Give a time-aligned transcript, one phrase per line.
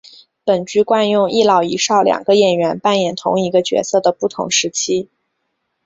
[0.43, 5.11] 本剧惯用一老一少两个演员扮演同一个角色的不同时期。